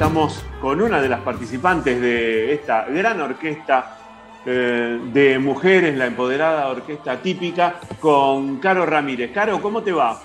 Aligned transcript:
estamos 0.00 0.42
con 0.62 0.80
una 0.80 1.02
de 1.02 1.10
las 1.10 1.20
participantes 1.20 2.00
de 2.00 2.54
esta 2.54 2.86
gran 2.86 3.20
orquesta 3.20 3.98
eh, 4.46 4.98
de 5.12 5.38
mujeres, 5.38 5.94
la 5.94 6.06
empoderada 6.06 6.68
orquesta 6.68 7.20
típica, 7.20 7.78
con 8.00 8.56
Caro 8.60 8.86
Ramírez. 8.86 9.30
Caro, 9.30 9.60
¿cómo 9.60 9.82
te 9.82 9.92
va? 9.92 10.18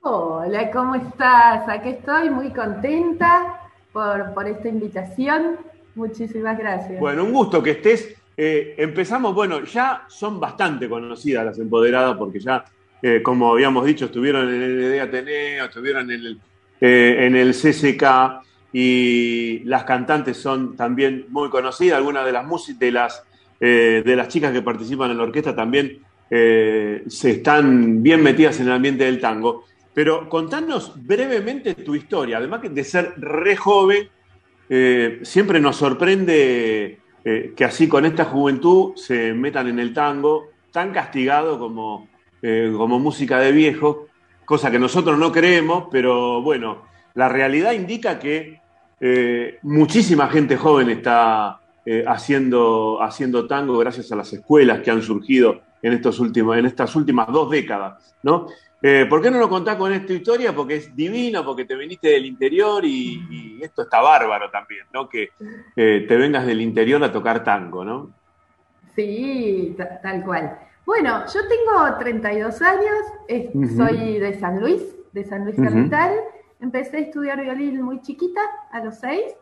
Hola, 0.00 0.70
¿cómo 0.70 0.94
estás? 0.94 1.68
Aquí 1.68 1.90
estoy 1.90 2.30
muy 2.30 2.54
contenta 2.54 3.68
por, 3.92 4.32
esta 4.46 4.68
invitación. 4.68 5.58
Muchísimas 5.94 6.56
gracias. 6.56 6.98
Bueno, 6.98 7.24
un 7.24 7.34
gusto 7.34 7.62
que 7.62 7.72
estés. 7.72 8.16
Eh, 8.34 8.76
empezamos, 8.78 9.34
bueno, 9.34 9.62
ya 9.64 10.06
son 10.08 10.40
bastante 10.40 10.88
conocidas 10.88 11.44
las 11.44 11.58
empoderadas 11.58 12.16
porque 12.16 12.40
ya, 12.40 12.64
eh, 13.02 13.20
como 13.22 13.52
habíamos 13.52 13.84
dicho, 13.84 14.06
estuvieron 14.06 14.48
en 14.48 14.62
el 14.62 14.80
de 14.80 15.00
Ateneo, 15.02 15.66
estuvieron 15.66 16.10
en 16.10 16.18
el, 16.18 16.40
en 16.80 17.36
el 17.36 17.52
CCK, 17.52 18.46
y 18.78 19.60
las 19.64 19.84
cantantes 19.84 20.36
son 20.36 20.76
también 20.76 21.24
muy 21.30 21.48
conocidas, 21.48 21.96
algunas 21.96 22.26
de 22.26 22.32
las, 22.32 22.78
de 22.78 22.92
las, 22.92 23.22
eh, 23.58 24.02
de 24.04 24.16
las 24.16 24.28
chicas 24.28 24.52
que 24.52 24.60
participan 24.60 25.10
en 25.10 25.16
la 25.16 25.22
orquesta 25.22 25.56
también 25.56 26.00
eh, 26.28 27.02
se 27.06 27.30
están 27.30 28.02
bien 28.02 28.22
metidas 28.22 28.60
en 28.60 28.66
el 28.66 28.74
ambiente 28.74 29.04
del 29.04 29.18
tango. 29.18 29.64
Pero 29.94 30.28
contanos 30.28 30.92
brevemente 30.94 31.74
tu 31.76 31.94
historia, 31.94 32.36
además 32.36 32.60
de 32.70 32.84
ser 32.84 33.14
re 33.16 33.56
joven, 33.56 34.10
eh, 34.68 35.20
siempre 35.22 35.58
nos 35.58 35.76
sorprende 35.76 37.00
que 37.24 37.64
así 37.64 37.88
con 37.88 38.04
esta 38.04 38.26
juventud 38.26 38.94
se 38.94 39.32
metan 39.32 39.68
en 39.68 39.78
el 39.78 39.94
tango, 39.94 40.50
tan 40.70 40.92
castigado 40.92 41.58
como, 41.58 42.08
como 42.40 43.00
música 43.00 43.40
de 43.40 43.52
viejo, 43.52 44.06
cosa 44.44 44.70
que 44.70 44.78
nosotros 44.78 45.18
no 45.18 45.32
creemos, 45.32 45.88
pero 45.90 46.40
bueno, 46.42 46.82
la 47.14 47.28
realidad 47.28 47.72
indica 47.72 48.20
que 48.20 48.60
eh, 48.98 49.58
muchísima 49.62 50.28
gente 50.28 50.56
joven 50.56 50.88
está 50.88 51.60
eh, 51.84 52.04
haciendo, 52.06 53.02
haciendo 53.02 53.46
tango 53.46 53.76
gracias 53.78 54.10
a 54.10 54.16
las 54.16 54.32
escuelas 54.32 54.80
que 54.80 54.90
han 54.90 55.02
surgido 55.02 55.60
en, 55.82 55.92
estos 55.92 56.18
últimos, 56.18 56.56
en 56.56 56.66
estas 56.66 56.96
últimas 56.96 57.28
dos 57.28 57.50
décadas, 57.50 58.16
¿no? 58.22 58.46
Eh, 58.82 59.06
¿Por 59.08 59.22
qué 59.22 59.30
no 59.30 59.38
lo 59.38 59.48
contás 59.48 59.76
con 59.76 59.92
esta 59.92 60.12
historia? 60.12 60.54
Porque 60.54 60.76
es 60.76 60.94
divino, 60.94 61.44
porque 61.44 61.64
te 61.64 61.74
viniste 61.74 62.08
del 62.08 62.26
interior 62.26 62.84
y, 62.84 63.58
esto 63.62 63.82
está 63.82 64.00
bárbaro 64.00 64.50
también, 64.50 64.86
¿no? 64.92 65.08
Que 65.08 65.30
te 65.74 66.16
vengas 66.16 66.46
del 66.46 66.60
interior 66.60 67.02
a 67.02 67.10
tocar 67.10 67.42
tango, 67.42 67.84
¿no? 67.84 68.10
Sí, 68.94 69.74
tal 70.02 70.22
cual. 70.24 70.58
Bueno, 70.84 71.24
yo 71.26 71.40
tengo 71.48 71.98
32 71.98 72.62
años, 72.62 73.76
soy 73.76 74.18
de 74.18 74.38
San 74.38 74.60
Luis, 74.60 74.82
de 75.12 75.24
San 75.24 75.44
Luis 75.44 75.56
Capital. 75.56 76.12
Empecé 76.60 76.96
a 76.96 77.00
estudiar 77.00 77.40
violín 77.40 77.82
muy 77.82 78.00
chiquita, 78.00 78.40
a 78.70 78.80
los 78.80 78.96
seis, 78.96 79.34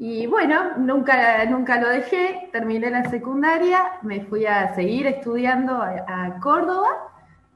y 0.00 0.28
bueno, 0.28 0.78
nunca, 0.78 1.44
nunca 1.46 1.80
lo 1.80 1.88
dejé, 1.88 2.48
terminé 2.52 2.88
la 2.88 3.10
secundaria, 3.10 3.98
me 4.02 4.20
fui 4.20 4.46
a 4.46 4.72
seguir 4.74 5.08
estudiando 5.08 5.82
a, 5.82 6.38
Córdoba, 6.40 6.88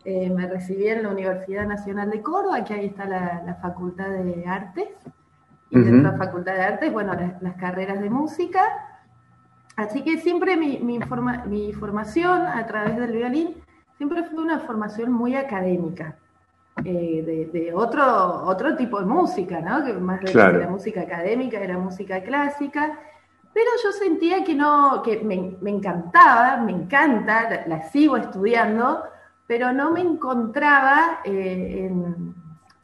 eh, 0.05 0.29
me 0.29 0.49
recibí 0.49 0.89
en 0.89 1.05
la 1.05 1.11
Universidad 1.11 1.67
Nacional 1.67 2.11
de 2.11 2.21
Córdoba, 2.21 2.65
que 2.65 2.75
ahí 2.75 2.87
está 2.87 3.05
la, 3.05 3.59
Facultad 3.63 4.09
de 4.09 4.45
Artes, 4.45 4.89
y 5.71 5.79
dentro 5.79 6.11
de 6.11 6.19
la 6.19 6.25
Facultad 6.25 6.55
de 6.55 6.63
Artes, 6.63 6.93
bueno, 6.93 7.15
las, 7.41 7.55
carreras 7.55 8.01
de 8.01 8.11
música, 8.11 8.61
así 9.77 10.03
que 10.03 10.19
siempre 10.19 10.57
mi, 10.57 10.79
mi, 10.79 10.99
mi 11.47 11.73
formación 11.75 12.47
a 12.47 12.67
través 12.67 12.97
del 12.97 13.13
violín 13.13 13.55
siempre 13.99 14.25
fue 14.25 14.43
una 14.43 14.59
formación 14.59 15.13
muy 15.13 15.37
académica. 15.37 16.17
Eh, 16.85 17.49
de, 17.53 17.73
otro, 17.75 18.45
otro 18.45 18.77
tipo 18.77 18.99
de 18.99 19.07
música, 19.07 19.61
¿no? 19.61 19.85
Que 19.85 19.93
más 19.95 20.21
de 20.21 20.35
la 20.35 20.69
música 20.69 21.03
académica 21.03 21.61
era 21.61 21.79
música 21.79 22.23
clásica. 22.23 22.99
Pero 23.55 23.67
yo 23.83 23.93
sentía 23.93 24.45
que 24.45 24.55
no, 24.55 25.03
que 25.03 25.21
me, 25.21 25.57
encantaba, 25.71 26.57
me 26.59 26.73
encanta, 26.73 27.65
la, 27.67 27.83
sigo 27.91 28.17
estudiando, 28.17 29.03
pero 29.47 29.73
no 29.73 29.91
me 29.91 30.01
encontraba 30.01 31.21
eh, 31.25 31.91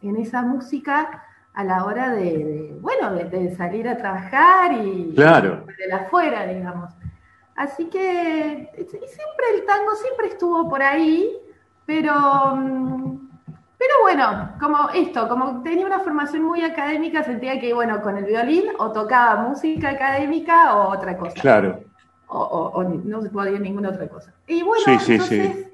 en, 0.02 0.16
esa 0.16 0.42
música 0.42 1.24
a 1.54 1.64
la 1.64 1.84
hora 1.84 2.12
de, 2.12 2.76
bueno, 2.80 3.14
de, 3.14 3.54
salir 3.56 3.88
a 3.88 3.96
trabajar 3.96 4.72
y 4.72 5.12
claro. 5.14 5.64
de 5.66 5.88
la 5.88 5.96
afuera, 5.96 6.46
digamos. 6.46 6.90
Así 7.56 7.86
que 7.86 8.70
siempre 8.86 9.46
el 9.54 9.64
tango 9.64 9.94
siempre 9.96 10.28
estuvo 10.28 10.68
por 10.68 10.82
ahí, 10.82 11.34
pero 11.86 12.54
mm, 12.54 13.27
pero 13.78 13.94
bueno, 14.02 14.50
como 14.58 14.90
esto, 14.90 15.28
como 15.28 15.62
tenía 15.62 15.86
una 15.86 16.00
formación 16.00 16.42
muy 16.42 16.62
académica, 16.62 17.22
sentía 17.22 17.60
que, 17.60 17.72
bueno, 17.72 18.02
con 18.02 18.16
el 18.18 18.24
violín 18.24 18.64
o 18.78 18.90
tocaba 18.90 19.40
música 19.48 19.90
académica 19.90 20.76
o 20.76 20.92
otra 20.92 21.16
cosa. 21.16 21.40
Claro. 21.40 21.80
O, 22.26 22.82
no 22.82 23.22
se 23.22 23.30
podía 23.30 23.58
ninguna 23.58 23.90
otra 23.90 24.08
cosa. 24.08 24.34
Y 24.46 24.62
bueno, 24.62 24.82
entonces 24.86 25.68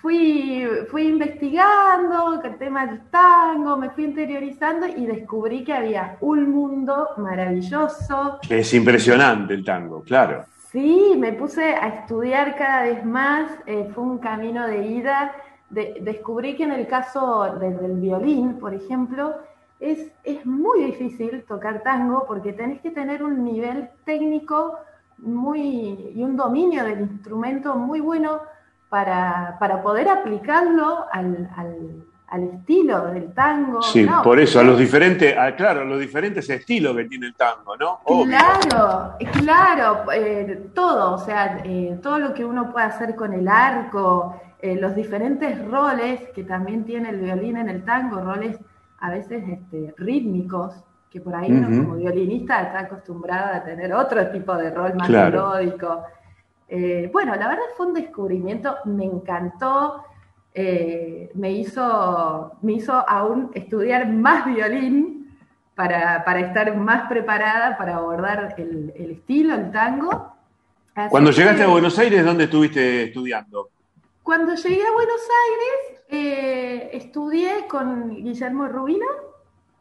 Fui, 0.00 0.66
fui 0.90 1.06
investigando 1.06 2.42
el 2.42 2.58
tema 2.58 2.86
del 2.86 3.02
tango, 3.02 3.76
me 3.76 3.88
fui 3.90 4.02
interiorizando 4.02 4.88
y 4.88 5.06
descubrí 5.06 5.62
que 5.62 5.72
había 5.72 6.16
un 6.20 6.50
mundo 6.50 7.10
maravilloso. 7.18 8.40
Es 8.48 8.74
impresionante 8.74 9.54
el 9.54 9.64
tango, 9.64 10.02
claro. 10.02 10.44
Sí, 10.72 11.14
me 11.16 11.32
puse 11.34 11.76
a 11.76 11.86
estudiar 11.86 12.56
cada 12.56 12.82
vez 12.82 13.04
más, 13.04 13.48
eh, 13.66 13.92
fue 13.94 14.02
un 14.02 14.18
camino 14.18 14.66
de 14.66 14.86
ida 14.88 15.32
descubrí 15.72 16.56
que 16.56 16.64
en 16.64 16.72
el 16.72 16.86
caso 16.86 17.44
del 17.58 17.96
violín, 18.00 18.58
por 18.58 18.74
ejemplo, 18.74 19.34
es, 19.80 20.12
es 20.22 20.46
muy 20.46 20.84
difícil 20.84 21.44
tocar 21.48 21.82
tango 21.82 22.24
porque 22.26 22.52
tenés 22.52 22.80
que 22.80 22.90
tener 22.90 23.22
un 23.22 23.44
nivel 23.44 23.88
técnico 24.04 24.78
muy, 25.18 26.12
y 26.14 26.22
un 26.22 26.36
dominio 26.36 26.84
del 26.84 27.00
instrumento 27.00 27.74
muy 27.74 28.00
bueno 28.00 28.40
para, 28.88 29.56
poder 29.82 30.08
aplicarlo 30.08 31.06
al, 31.10 31.48
estilo 32.52 33.06
del 33.06 33.32
tango. 33.32 33.82
Sí, 33.82 34.06
por 34.22 34.38
eso, 34.38 34.60
a 34.60 34.62
los 34.62 34.78
diferentes, 34.78 35.34
claro, 35.56 35.80
a 35.80 35.84
los 35.84 35.98
diferentes 35.98 36.48
estilos 36.50 36.94
que 36.96 37.04
tiene 37.04 37.26
el 37.28 37.34
tango, 37.34 37.76
¿no? 37.76 38.00
Claro, 38.24 39.16
claro, 39.32 40.12
eh, 40.12 40.70
todo, 40.74 41.14
o 41.14 41.18
sea, 41.18 41.60
eh, 41.64 41.98
todo 42.02 42.18
lo 42.18 42.34
que 42.34 42.44
uno 42.44 42.70
puede 42.70 42.86
hacer 42.86 43.14
con 43.14 43.32
el 43.32 43.48
arco, 43.48 44.40
eh, 44.62 44.76
los 44.76 44.94
diferentes 44.94 45.62
roles 45.66 46.20
que 46.36 46.44
también 46.44 46.84
tiene 46.84 47.10
el 47.10 47.18
violín 47.18 47.56
en 47.56 47.68
el 47.68 47.84
tango, 47.84 48.20
roles 48.20 48.56
a 49.00 49.10
veces 49.10 49.42
este, 49.48 49.92
rítmicos, 49.98 50.72
que 51.10 51.20
por 51.20 51.34
ahí 51.34 51.50
uno 51.50 51.66
como 51.66 51.96
violinista 51.96 52.62
está 52.62 52.78
acostumbrado 52.82 53.56
a 53.56 53.64
tener 53.64 53.92
otro 53.92 54.24
tipo 54.28 54.56
de 54.56 54.70
rol 54.70 54.94
más 54.94 55.10
melódico. 55.10 56.04
Eh, 56.68 57.10
bueno, 57.12 57.34
la 57.34 57.48
verdad 57.48 57.64
fue 57.76 57.86
un 57.86 57.94
descubrimiento, 57.94 58.76
me 58.84 59.04
encantó, 59.04 60.04
eh, 60.54 61.32
me, 61.34 61.50
hizo, 61.50 62.52
me 62.62 62.74
hizo 62.74 62.92
aún 62.92 63.50
estudiar 63.54 64.08
más 64.08 64.46
violín 64.46 65.36
para, 65.74 66.24
estar 66.38 66.76
más 66.76 67.08
preparada 67.08 67.76
para 67.76 67.96
abordar 67.96 68.54
el, 68.58 68.92
estilo, 68.96 69.56
el 69.56 69.72
tango. 69.72 70.34
Cuando 71.10 71.32
llegaste 71.32 71.64
a 71.64 71.66
Buenos 71.66 71.98
Aires, 71.98 72.24
¿dónde 72.24 72.44
estuviste 72.44 73.02
estudiando? 73.02 73.70
Cuando 74.22 74.54
llegué 74.54 74.82
a 74.86 74.92
Buenos 74.92 75.20
Aires, 75.48 76.02
eh, 76.08 76.90
estudié 76.92 77.66
con 77.68 78.14
Guillermo 78.14 78.68
Rubino. 78.68 79.06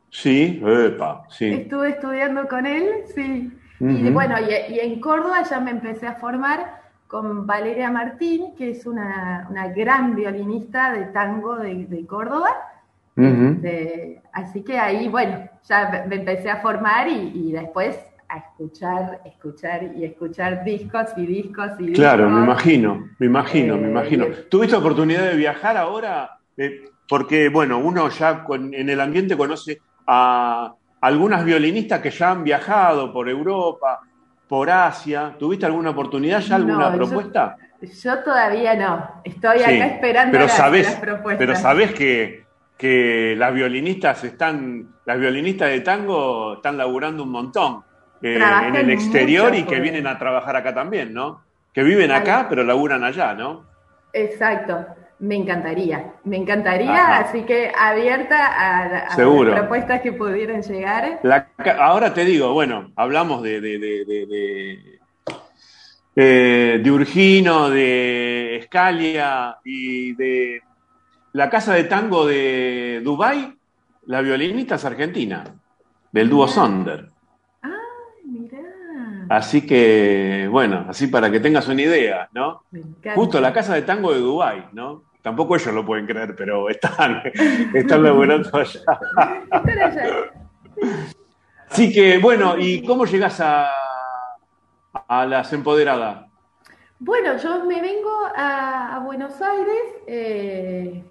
Sí, 0.10 0.62
epa, 0.66 1.26
sí. 1.30 1.54
Estuve 1.54 1.90
estudiando 1.90 2.48
con 2.48 2.66
él, 2.66 3.04
sí. 3.14 3.52
Y 3.80 4.10
bueno, 4.12 4.36
y, 4.40 4.80
en 4.80 5.00
Córdoba 5.00 5.44
ya 5.44 5.60
me 5.60 5.72
empecé 5.72 6.06
a 6.06 6.16
formar 6.16 6.82
con 7.08 7.48
Valeria 7.48 7.90
Martín, 7.90 8.56
que 8.56 8.72
es 8.72 8.86
una, 8.86 9.48
gran 9.76 10.16
violinista 10.16 10.92
de 10.94 11.06
tango 11.06 11.56
de, 11.58 12.06
Córdoba. 12.08 12.56
así 14.34 14.64
que 14.64 14.78
ahí, 14.78 15.08
bueno, 15.08 15.50
ya 15.64 16.06
me 16.08 16.16
empecé 16.16 16.50
a 16.50 16.58
formar 16.58 17.08
y, 17.08 17.32
y 17.34 17.52
después 17.52 17.98
a 18.32 18.38
escuchar, 18.38 19.22
escuchar 19.26 19.92
y 19.96 20.06
escuchar 20.06 20.64
discos 20.64 21.10
y 21.18 21.26
discos 21.26 21.72
y 21.80 21.88
discos. 21.88 22.00
Claro, 22.00 22.30
me 22.30 22.42
imagino, 22.42 23.10
me 23.20 23.26
imagino, 23.26 23.76
me 23.76 23.88
eh, 23.88 23.92
imagino. 23.92 24.26
¿Tuviste 24.50 24.76
oportunidad 24.76 25.24
de 25.24 25.36
viajar 25.36 25.76
ahora? 25.76 26.38
Eh, 26.56 26.90
porque, 27.10 27.50
bueno, 27.50 27.80
uno 27.80 28.08
ya 28.10 28.46
en 28.50 28.90
el 28.90 29.02
ambiente 29.02 29.36
conoce 29.36 29.82
a 30.08 30.74
algunas 31.02 31.44
violinistas 31.44 32.00
que 32.00 32.10
ya 32.10 32.32
han 32.32 32.46
viajado 32.46 33.12
por 33.12 33.28
Europa, 33.28 34.00
por 34.48 34.70
Asia. 34.70 35.36
¿Tuviste 35.38 35.66
alguna 35.66 35.90
oportunidad 35.90 36.40
ya, 36.40 36.56
alguna 36.56 36.94
propuesta? 36.94 37.58
Yo, 37.82 38.20
todavía 38.20 38.76
no. 38.76 39.22
Estoy 39.26 39.60
acá 39.60 39.88
esperando 39.88 40.32
pero 40.32 40.46
las, 40.46 40.96
propuestas. 40.96 41.38
Pero 41.38 41.56
sabes 41.58 41.94
que, 41.94 42.46
que 42.78 43.36
las 43.38 43.54
violinistas 43.54 44.24
están, 44.24 44.96
las 45.04 45.20
violinistas 45.20 45.70
de 45.70 45.82
tango 45.82 46.54
están 46.54 46.78
laburando 46.78 47.24
un 47.24 47.32
montón 47.32 47.91
eh, 48.22 48.40
en 48.68 48.76
el 48.76 48.90
exterior 48.92 49.56
y 49.56 49.64
que 49.64 49.80
vienen 49.80 50.08
a 50.08 50.18
trabajar 50.18 50.56
acá 50.56 50.74
también, 50.74 51.14
¿no? 51.14 51.42
Que 51.74 51.84
viven 51.84 52.12
acá, 52.12 52.48
pero 52.50 52.64
laburan 52.64 53.04
allá, 53.04 53.34
¿no? 53.34 53.66
Exacto. 54.14 54.86
Me 55.20 55.36
encantaría, 55.36 56.14
me 56.24 56.38
encantaría, 56.38 57.18
así 57.18 57.44
que 57.44 57.72
abierta 57.78 58.80
a, 58.80 58.90
las 58.90 59.16
propuestas 59.16 60.02
que 60.02 60.14
pudieran 60.14 60.64
llegar. 60.64 61.20
ahora 61.80 62.12
te 62.12 62.26
digo, 62.26 62.54
bueno, 62.54 62.92
hablamos 62.96 63.44
de, 63.44 63.62
de, 63.62 63.78
de, 66.16 66.80
de, 66.80 66.92
Urgino, 66.92 67.70
de 67.70 68.56
Escalia 68.58 69.58
y 69.64 70.14
de 70.14 70.64
la 71.34 71.52
casa 71.52 71.76
de 71.76 71.84
tango 71.84 72.26
de 72.26 73.02
Dubai, 73.04 73.56
la 74.08 74.22
violinista 74.22 74.74
es 74.74 74.86
argentina, 74.86 75.44
del 76.12 76.30
dúo 76.30 76.48
Sonder. 76.48 77.12
Así 79.32 79.66
que, 79.66 80.50
bueno, 80.52 80.88
así 80.90 81.08
para 81.08 81.32
que 81.32 81.40
tengas 81.40 81.66
una 81.70 81.82
idea, 81.82 82.28
¿no? 82.34 82.66
Justo 83.16 83.40
la 83.40 83.54
casa 83.54 83.76
de 83.76 83.84
tango 83.84 84.12
de 84.12 84.20
Dubai, 84.20 84.68
¿no? 84.74 85.04
Tampoco 85.22 85.56
ellos 85.56 85.74
lo 85.74 85.86
pueden 85.86 86.06
creer, 86.06 86.36
pero 86.36 86.70
están, 86.70 87.24
están 87.74 88.04
laburando 88.04 88.50
allá. 88.54 88.82
Así 91.70 91.94
que, 91.94 92.18
bueno, 92.18 92.58
¿y 92.58 92.86
cómo 92.86 93.06
llegas 93.06 93.40
a, 93.40 93.70
a 95.08 95.26
las 95.26 95.54
empoderadas? 95.54 96.26
Bueno, 97.00 97.38
yo 97.38 97.64
me 97.64 97.80
vengo 97.80 98.12
a, 98.36 99.02
Buenos 99.06 99.42
Aires, 99.42 99.84
eh, 100.08 101.06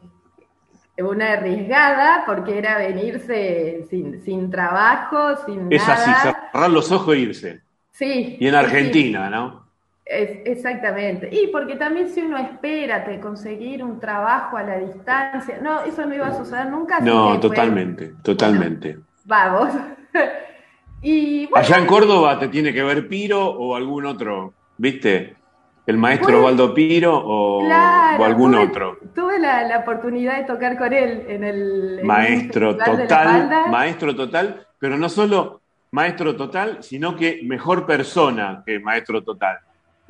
una 0.98 1.32
arriesgada, 1.32 2.24
porque 2.26 2.58
era 2.58 2.76
venirse 2.76 3.86
sin, 3.88 4.50
trabajo, 4.50 5.42
sin 5.46 5.72
es 5.72 5.88
así, 5.88 6.10
cerrar 6.20 6.70
los 6.70 6.92
ojos 6.92 7.14
e 7.14 7.18
irse. 7.18 7.69
Sí. 8.00 8.38
Y 8.40 8.48
en 8.48 8.54
Argentina, 8.54 9.28
¿no? 9.28 9.60
exactamente. 10.06 11.28
Y 11.30 11.48
porque 11.48 11.76
también 11.76 12.08
si 12.08 12.22
uno 12.22 12.38
espera 12.38 13.00
de 13.00 13.20
conseguir 13.20 13.84
un 13.84 14.00
trabajo 14.00 14.56
a 14.56 14.62
la 14.62 14.78
distancia, 14.78 15.58
no, 15.62 15.82
eso 15.82 16.04
no 16.06 16.14
iba 16.14 16.28
a 16.28 16.34
suceder 16.34 16.66
nunca. 16.66 16.98
No, 16.98 17.38
totalmente, 17.38 18.14
totalmente. 18.22 18.98
vamos. 19.26 19.68
y, 21.02 21.48
Allá 21.54 21.76
en 21.76 21.86
Córdoba 21.86 22.38
te 22.38 22.48
tiene 22.48 22.72
que 22.72 22.82
ver 22.82 23.06
Piro 23.06 23.50
o 23.50 23.76
algún 23.76 24.06
otro, 24.06 24.54
¿viste? 24.78 25.36
El 25.86 25.98
maestro 25.98 26.42
Waldo 26.42 26.72
Piro 26.72 27.16
o, 27.16 27.70
algún 27.70 28.54
otro. 28.54 28.98
Tuve 29.14 29.38
la, 29.38 29.78
oportunidad 29.78 30.38
de 30.38 30.44
tocar 30.44 30.78
con 30.78 30.92
él 30.92 31.26
en 31.28 31.44
el... 31.44 32.00
maestro 32.02 32.76
total, 32.76 33.68
maestro 33.70 34.16
total, 34.16 34.66
pero 34.78 34.96
no 34.96 35.08
solo 35.10 35.59
maestro 35.92 36.36
total, 36.36 36.82
sino 36.82 37.16
que 37.16 37.40
mejor 37.44 37.86
persona 37.86 38.62
que 38.64 38.78
maestro 38.78 39.22
total 39.22 39.58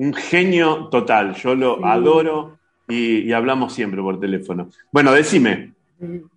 un 0.01 0.13
genio 0.15 0.87
total. 0.87 1.35
Yo 1.35 1.53
lo 1.53 1.85
adoro 1.85 2.57
y, 2.87 3.31
hablamos 3.31 3.73
siempre 3.73 4.01
por 4.01 4.19
teléfono. 4.19 4.69
Bueno, 4.91 5.11
decime. 5.11 5.73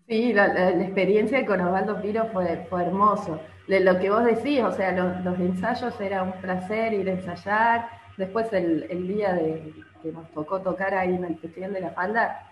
Sí, 0.06 0.34
la, 0.34 0.70
experiencia 0.70 1.46
con 1.46 1.62
Osvaldo 1.62 2.00
Piro 2.02 2.26
fue, 2.30 2.66
fue 2.68 2.82
hermoso. 2.82 3.40
lo 3.66 3.98
que 3.98 4.10
vos 4.10 4.22
decís, 4.22 4.60
o 4.62 4.70
sea, 4.70 4.92
los, 4.92 5.40
ensayos 5.40 5.98
era 5.98 6.22
un 6.22 6.32
placer 6.32 6.92
ir 6.92 7.08
a 7.08 7.12
ensayar. 7.12 7.88
Después 8.18 8.52
el, 8.52 9.08
día 9.08 9.32
de, 9.32 9.72
que 10.02 10.12
nos 10.12 10.30
tocó 10.32 10.60
tocar 10.60 10.94
ahí 10.94 11.14
en 11.14 11.24
el 11.24 11.38
Festival 11.38 11.72
de 11.72 11.80
la 11.80 11.90
Falda, 11.90 12.50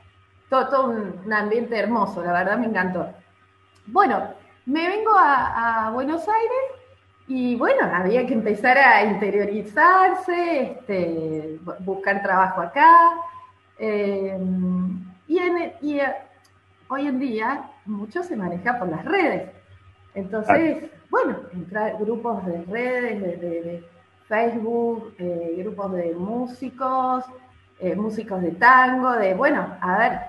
todo, 0.49 0.89
un, 0.89 1.31
ambiente 1.31 1.79
hermoso, 1.79 2.25
la 2.25 2.33
verdad 2.33 2.57
me 2.57 2.67
encantó. 2.67 3.07
Bueno, 3.85 4.29
me 4.65 4.89
vengo 4.89 5.13
a 5.15 5.91
Buenos 5.93 6.23
Aires 6.27 6.82
y 7.29 7.55
bueno, 7.57 7.85
había 7.93 8.27
que 8.27 8.35
empezar 8.35 8.77
a 8.79 9.05
interiorizarse, 9.05 10.73
este, 10.73 11.59
buscar 11.81 12.23
trabajo 12.23 12.61
acá. 12.61 13.15
Eh, 13.79 14.37
y, 15.29 15.39
eh, 15.39 16.17
hoy 16.89 17.07
en 17.07 17.19
día 17.19 17.71
mucho 17.87 18.23
se 18.23 18.37
maneja 18.37 18.79
por 18.79 18.89
las 18.89 19.05
redes. 19.05 19.51
Entonces, 20.15 20.91
bueno, 21.11 21.37
entrar 21.53 21.97
grupos 21.99 22.45
de 22.45 22.63
redes, 22.65 23.41
de, 23.41 23.85
Facebook, 24.29 25.15
eh, 25.19 25.57
grupos 25.59 25.93
de 25.93 26.15
músicos, 26.15 27.25
músicos 27.97 28.41
de 28.41 28.53
tango, 28.53 29.13
de, 29.13 29.35
bueno, 29.35 29.77
a 29.81 29.99
ver. 29.99 30.21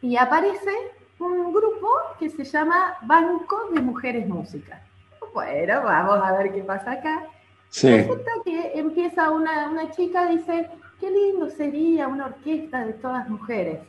Y 0.00 0.16
aparece 0.16 0.72
un 1.18 1.52
grupo 1.52 1.88
que 2.18 2.30
se 2.30 2.44
llama 2.44 2.94
Banco 3.02 3.68
de 3.74 3.80
Mujeres 3.80 4.26
Músicas 4.26 4.89
bueno, 5.34 5.82
vamos 5.82 6.20
a 6.22 6.32
ver 6.32 6.52
qué 6.52 6.62
pasa 6.62 6.92
acá. 6.92 7.24
Resulta 7.72 8.30
que 8.44 8.72
empieza 8.74 9.30
una, 9.30 9.70
una 9.70 9.90
chica, 9.90 10.26
dice, 10.26 10.68
qué 10.98 11.10
lindo 11.10 11.48
sería 11.50 12.08
una 12.08 12.26
orquesta 12.26 12.84
de 12.84 12.94
todas 12.94 13.28
mujeres. 13.28 13.80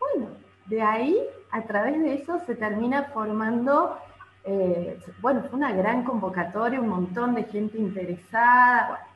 Bueno, 0.00 0.30
de 0.66 0.82
ahí, 0.82 1.18
a 1.50 1.62
través 1.62 2.02
de 2.02 2.14
eso, 2.14 2.40
se 2.46 2.54
termina 2.54 3.04
formando, 3.04 3.98
eh, 4.44 4.98
bueno, 5.20 5.42
fue 5.42 5.58
una 5.58 5.72
gran 5.72 6.04
convocatoria, 6.04 6.80
un 6.80 6.88
montón 6.88 7.34
de 7.34 7.44
gente 7.44 7.78
interesada. 7.78 9.06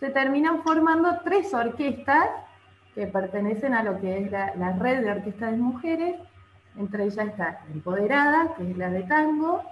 se 0.00 0.10
terminan 0.10 0.62
formando 0.62 1.20
tres 1.24 1.52
orquestas 1.54 2.28
que 2.94 3.06
pertenecen 3.06 3.74
a 3.74 3.82
lo 3.82 4.00
que 4.00 4.18
es 4.18 4.30
la, 4.30 4.54
la 4.56 4.72
red 4.72 5.02
de 5.02 5.10
orquestas 5.10 5.50
de 5.52 5.56
mujeres. 5.56 6.16
Entre 6.76 7.04
ellas 7.04 7.28
está 7.28 7.60
Empoderada, 7.72 8.54
que 8.56 8.70
es 8.70 8.76
la 8.76 8.90
de 8.90 9.02
tango, 9.04 9.62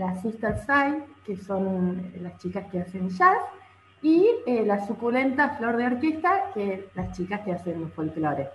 las 0.00 0.22
Sister 0.22 0.56
Side, 0.58 1.04
que 1.24 1.36
son 1.36 2.10
las 2.22 2.38
chicas 2.38 2.64
que 2.72 2.80
hacen 2.80 3.10
jazz, 3.10 3.36
y 4.02 4.26
eh, 4.46 4.64
la 4.64 4.86
suculenta 4.86 5.50
Flor 5.50 5.76
de 5.76 5.86
Orquesta, 5.86 6.50
que 6.54 6.88
las 6.94 7.12
chicas 7.12 7.40
que 7.42 7.52
hacen 7.52 7.92
folclore. 7.92 8.48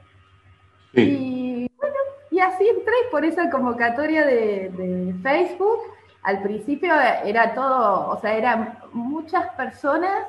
Y 0.94 1.70
bueno, 1.78 1.96
y 2.32 2.40
así 2.40 2.68
entré 2.68 2.94
por 3.12 3.24
esa 3.24 3.50
convocatoria 3.50 4.26
de, 4.26 5.14
Facebook. 5.22 5.80
Al 6.24 6.42
principio 6.42 6.92
era 7.24 7.54
todo, 7.54 8.10
o 8.10 8.20
sea, 8.20 8.34
eran 8.34 8.80
muchas 8.92 9.48
personas 9.50 10.26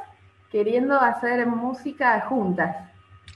queriendo 0.53 1.01
hacer 1.01 1.47
música 1.47 2.21
juntas. 2.29 2.77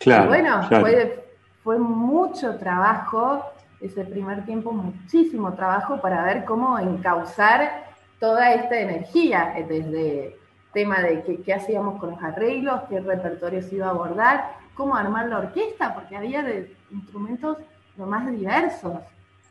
Claro. 0.00 0.24
Y 0.24 0.28
bueno, 0.28 0.62
Fue, 0.68 1.24
fue 1.64 1.78
mucho 1.78 2.58
trabajo 2.58 3.42
ese 3.80 4.04
primer 4.04 4.44
tiempo 4.44 4.72
muchísimo 4.72 5.54
trabajo 5.54 6.00
para 6.00 6.24
ver 6.24 6.44
cómo 6.44 6.78
encauzar 6.78 7.84
toda 8.18 8.52
esta 8.52 8.78
energía, 8.78 9.54
eh, 9.56 9.66
desde 9.68 10.36
tema 10.72 11.00
de 11.00 11.42
qué, 11.44 11.54
hacíamos 11.54 11.98
con 11.98 12.10
los 12.10 12.22
arreglos, 12.22 12.82
qué 12.88 13.00
repertorio 13.00 13.62
se 13.62 13.76
iba 13.76 13.86
a 13.86 13.90
abordar, 13.90 14.52
cómo 14.74 14.94
armar 14.94 15.26
la 15.28 15.38
orquesta, 15.38 15.94
porque 15.94 16.16
había 16.16 16.42
de 16.42 16.76
instrumentos 16.90 17.58
lo 17.96 18.06
más 18.06 18.30
diversos. 18.30 19.00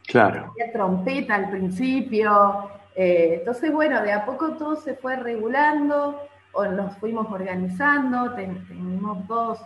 Claro. 0.07 0.51
Había 0.51 0.71
trompeta 0.71 1.35
al 1.35 1.49
principio. 1.49 2.69
Eh, 2.95 3.37
entonces, 3.39 3.71
bueno, 3.71 4.01
de 4.01 4.13
a 4.13 4.25
poco 4.25 4.53
todo 4.53 4.75
se 4.75 4.93
fue 4.95 5.15
regulando, 5.15 6.21
o 6.51 6.65
nos 6.65 6.95
fuimos 6.97 7.31
organizando, 7.31 8.33
tenemos 8.33 9.27
dos, 9.27 9.59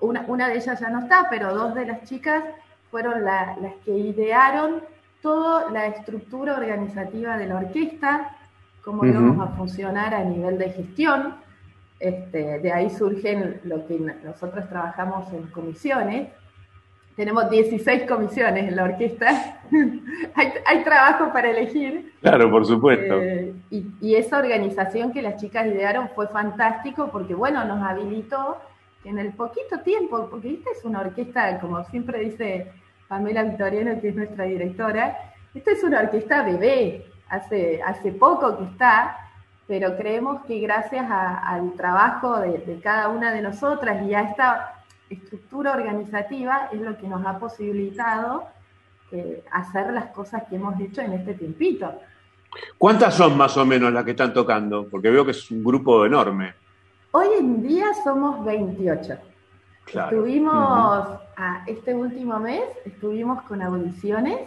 una, 0.00 0.24
una 0.26 0.48
de 0.48 0.56
ellas 0.56 0.78
ya 0.80 0.90
no 0.90 1.00
está, 1.00 1.28
pero 1.30 1.54
dos 1.54 1.74
de 1.74 1.86
las 1.86 2.02
chicas 2.04 2.44
fueron 2.92 3.24
las 3.24 3.56
que 3.86 3.90
idearon 3.90 4.82
toda 5.22 5.70
la 5.70 5.86
estructura 5.86 6.56
organizativa 6.56 7.38
de 7.38 7.46
la 7.46 7.56
orquesta, 7.56 8.36
cómo 8.84 9.06
íbamos 9.06 9.40
a 9.40 9.56
funcionar 9.56 10.14
a 10.14 10.22
nivel 10.22 10.58
de 10.58 10.70
gestión. 10.70 11.36
Este, 11.98 12.58
de 12.58 12.72
ahí 12.72 12.90
surgen 12.90 13.60
lo 13.64 13.86
que 13.86 13.98
nosotros 13.98 14.68
trabajamos 14.68 15.32
en 15.32 15.46
comisiones. 15.46 16.28
Tenemos 17.16 17.48
16 17.48 18.02
comisiones 18.02 18.68
en 18.68 18.76
la 18.76 18.84
orquesta. 18.84 19.60
hay, 20.34 20.84
trabajo 20.84 21.32
para 21.32 21.50
elegir. 21.50 22.12
Claro, 22.20 22.50
por 22.50 22.66
supuesto. 22.66 23.22
Eh, 23.22 23.54
y, 23.70 23.86
y, 24.02 24.16
esa 24.16 24.38
organización 24.38 25.12
que 25.12 25.22
las 25.22 25.40
chicas 25.40 25.66
idearon 25.66 26.10
fue 26.14 26.26
fantástico 26.28 27.08
porque, 27.10 27.34
bueno, 27.34 27.64
nos 27.64 27.82
habilitó 27.82 28.58
en 29.04 29.18
el 29.18 29.32
poquito 29.32 29.80
tiempo, 29.80 30.28
porque 30.30 30.54
esta 30.54 30.70
es 30.70 30.84
una 30.84 31.00
orquesta, 31.00 31.58
como 31.60 31.82
siempre 31.84 32.20
dice 32.20 32.72
Pamela 33.12 33.42
Victoriano, 33.42 34.00
que 34.00 34.08
es 34.08 34.14
nuestra 34.14 34.46
directora. 34.46 35.34
Esta 35.52 35.72
es 35.72 35.84
una 35.84 36.00
orquesta 36.00 36.44
bebé, 36.44 37.04
hace, 37.28 37.82
hace 37.82 38.10
poco 38.10 38.56
que 38.56 38.64
está, 38.64 39.18
pero 39.66 39.98
creemos 39.98 40.42
que 40.46 40.60
gracias 40.60 41.04
al 41.10 41.74
trabajo 41.74 42.38
de, 42.38 42.80
cada 42.82 43.10
una 43.10 43.30
de 43.30 43.42
nosotras 43.42 44.02
y 44.06 44.14
a 44.14 44.22
esta 44.22 44.82
estructura 45.10 45.72
organizativa 45.72 46.70
es 46.72 46.80
lo 46.80 46.96
que 46.96 47.06
nos 47.06 47.22
ha 47.26 47.38
posibilitado 47.38 48.44
eh, 49.10 49.44
hacer 49.50 49.92
las 49.92 50.06
cosas 50.06 50.44
que 50.48 50.56
hemos 50.56 50.80
hecho 50.80 51.02
en 51.02 51.12
este 51.12 51.34
tiempito. 51.34 51.92
¿Cuántas 52.78 53.14
son 53.14 53.36
más 53.36 53.54
o 53.58 53.66
menos 53.66 53.92
las 53.92 54.06
que 54.06 54.12
están 54.12 54.32
tocando? 54.32 54.88
Porque 54.88 55.10
veo 55.10 55.22
que 55.22 55.32
es 55.32 55.50
un 55.50 55.62
grupo 55.62 56.06
enorme. 56.06 56.54
Hoy 57.10 57.26
en 57.38 57.62
día 57.62 57.88
somos 58.02 58.42
28. 58.42 59.31
Estuvimos, 59.94 61.08
este 61.66 61.94
último 61.94 62.38
mes, 62.38 62.62
estuvimos 62.84 63.42
con 63.42 63.60
audiciones, 63.60 64.40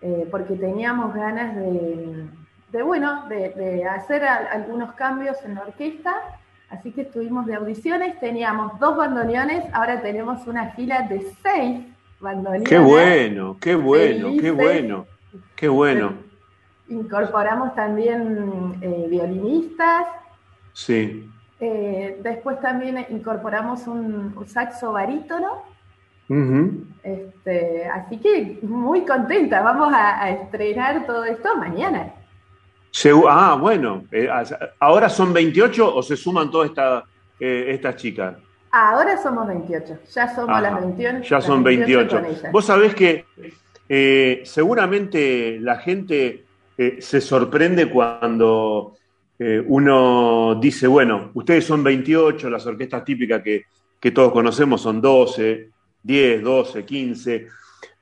eh, 0.00 0.26
porque 0.30 0.54
teníamos 0.54 1.14
ganas 1.14 1.54
de, 1.56 2.82
bueno, 2.82 3.28
de, 3.28 3.84
hacer 3.84 4.24
algunos 4.24 4.94
cambios 4.94 5.36
en 5.44 5.56
la 5.56 5.62
orquesta, 5.62 6.14
así 6.70 6.90
que 6.90 7.02
estuvimos 7.02 7.46
de 7.46 7.54
audiciones, 7.54 8.18
teníamos 8.18 8.78
dos 8.78 8.96
bandoneones, 8.96 9.64
ahora 9.74 10.00
tenemos 10.00 10.46
una 10.46 10.70
fila 10.70 11.02
de 11.02 11.20
seis 11.42 11.86
bandoneonas. 12.20 12.68
Qué 12.68 12.78
bueno, 12.78 13.56
qué 13.60 13.74
bueno, 13.74 14.28
qué 14.40 14.50
bueno, 14.50 15.06
qué 15.54 15.68
bueno. 15.68 16.14
Incorporamos 16.88 17.74
también 17.74 18.78
eh, 18.80 19.06
violinistas. 19.08 20.06
Sí. 20.72 21.31
Eh, 21.64 22.18
después 22.20 22.60
también 22.60 23.06
incorporamos 23.10 23.86
un, 23.86 24.34
saxo 24.48 24.90
barítono. 24.90 25.62
este, 27.04 27.84
así 27.86 28.18
que 28.18 28.58
muy 28.62 29.02
contenta, 29.02 29.62
vamos 29.62 29.92
a, 29.94 30.28
estrenar 30.28 31.06
todo 31.06 31.22
esto 31.24 31.56
mañana. 31.56 32.14
ah, 33.28 33.56
bueno, 33.60 34.02
eh, 34.10 34.28
¿ahora 34.80 35.08
son 35.08 35.32
28 35.32 35.94
o 35.94 36.02
se 36.02 36.16
suman 36.16 36.50
todas 36.50 36.70
esta, 36.70 37.04
estas 37.38 37.94
chicas? 37.94 38.34
Ahora 38.72 39.16
somos 39.22 39.46
28, 39.46 39.98
ya 40.12 40.34
somos 40.34 40.60
las 40.60 40.80
21. 40.80 41.20
Ya 41.20 41.40
son 41.40 41.62
28. 41.62 42.22
Vos 42.50 42.64
sabés 42.64 42.92
que 42.92 43.24
seguramente 44.44 45.60
la 45.60 45.76
gente 45.76 46.44
se 46.98 47.20
sorprende 47.20 47.88
cuando 47.88 48.96
eh, 49.44 49.60
uno 49.66 50.56
dice, 50.60 50.86
bueno, 50.86 51.32
ustedes 51.34 51.64
son 51.64 51.82
28, 51.82 52.48
las 52.48 52.64
orquestas 52.64 53.04
típicas 53.04 53.42
que, 53.42 53.64
todos 54.12 54.30
conocemos 54.30 54.80
son 54.80 55.00
12, 55.00 55.68
10, 56.00 56.42
12, 56.44 56.84
15, 56.84 57.48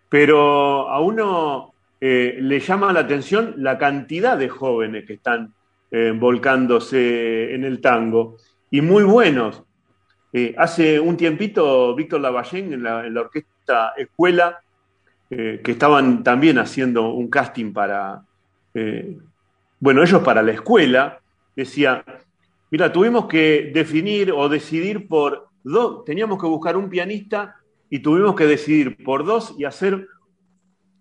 pero 0.06 0.90
a 0.90 1.00
uno 1.00 1.72
eh, 1.98 2.36
le 2.42 2.60
llama 2.60 2.92
la 2.92 3.00
atención 3.00 3.54
la 3.56 3.78
cantidad 3.78 4.36
de 4.36 4.50
jóvenes 4.50 5.06
que 5.06 5.14
están 5.14 5.54
eh, 5.90 6.12
volcándose 6.14 7.54
en 7.54 7.64
el 7.64 7.80
tango 7.80 8.36
y 8.70 8.82
muy 8.82 9.04
buenos. 9.04 9.62
hace 10.58 11.00
un 11.00 11.16
tiempito, 11.16 11.94
Víctor 11.94 12.20
Lavallén 12.20 12.74
en 12.74 12.82
la, 12.82 13.06
en 13.06 13.14
la 13.14 13.22
orquesta 13.22 13.94
Escuela, 13.96 14.60
que 15.30 15.62
estaban 15.64 16.22
también 16.22 16.58
haciendo 16.58 17.14
un 17.14 17.30
casting 17.30 17.72
para, 17.72 18.22
bueno, 19.78 20.02
ellos 20.02 20.22
para 20.22 20.42
la 20.42 20.52
escuela, 20.52 21.20
decía, 21.60 22.04
mira, 22.70 22.92
tuvimos 22.92 23.26
que 23.26 23.70
definir 23.72 24.32
o 24.32 24.48
decidir 24.48 25.08
por 25.08 25.48
dos, 25.62 26.04
teníamos 26.04 26.40
que 26.40 26.46
buscar 26.46 26.76
un 26.76 26.88
pianista 26.88 27.56
y 27.88 28.00
tuvimos 28.00 28.34
que 28.34 28.46
decidir 28.46 29.02
por 29.04 29.24
dos 29.24 29.54
y 29.58 29.64
hacer 29.64 30.06